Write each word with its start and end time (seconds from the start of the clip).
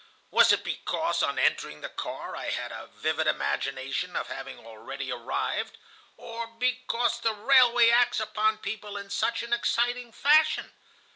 Was 0.31 0.51
it 0.51 0.63
because 0.63 1.21
on 1.21 1.37
entering 1.37 1.81
the 1.81 1.87
car 1.89 2.35
I 2.35 2.49
had 2.49 2.71
a 2.71 2.87
vivid 2.87 3.27
imagination 3.27 4.15
of 4.15 4.29
having 4.29 4.57
already 4.57 5.11
arrived, 5.11 5.77
or 6.17 6.47
because 6.47 7.19
the 7.19 7.35
railway 7.35 7.91
acts 7.91 8.19
upon 8.19 8.57
people 8.57 8.97
in 8.97 9.11
such 9.11 9.43
an 9.43 9.53
exciting 9.53 10.11
fashion? 10.11 10.73